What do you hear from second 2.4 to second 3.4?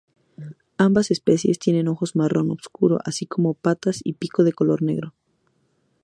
oscuro, así